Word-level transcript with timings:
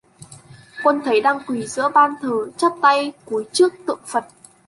Quân 0.83 1.01
thấy 1.05 1.21
đang 1.21 1.39
quỳ 1.47 1.67
giữa 1.67 1.89
ban 1.89 2.13
thờ 2.21 2.49
chắp 2.57 2.71
tay 2.81 3.11
cúi 3.25 3.45
Trước 3.53 3.73
Tượng 3.87 3.99
Phật 4.05 4.25